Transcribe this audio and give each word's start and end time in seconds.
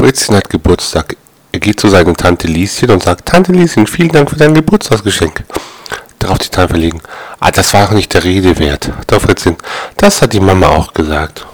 Fritzchen 0.00 0.34
hat 0.34 0.48
Geburtstag. 0.48 1.14
Er 1.52 1.60
geht 1.60 1.78
zu 1.78 1.90
seiner 1.90 2.14
Tante 2.14 2.46
Lieschen 2.46 2.90
und 2.90 3.02
sagt, 3.02 3.26
Tante 3.26 3.52
Lieschen, 3.52 3.86
vielen 3.86 4.08
Dank 4.08 4.30
für 4.30 4.36
dein 4.36 4.54
Geburtstagsgeschenk. 4.54 5.44
Darauf 6.18 6.38
die 6.38 6.48
Tante 6.48 6.70
verlegen. 6.70 7.02
Ah, 7.38 7.50
das 7.50 7.74
war 7.74 7.86
auch 7.86 7.90
nicht 7.90 8.14
der 8.14 8.24
Rede 8.24 8.58
wert. 8.58 8.90
Doch 9.08 9.20
Fritzchen, 9.20 9.58
das 9.98 10.22
hat 10.22 10.32
die 10.32 10.40
Mama 10.40 10.68
auch 10.68 10.94
gesagt. 10.94 11.44